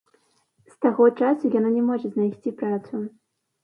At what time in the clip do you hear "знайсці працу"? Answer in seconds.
2.19-3.09